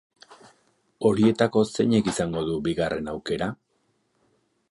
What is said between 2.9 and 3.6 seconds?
aukera?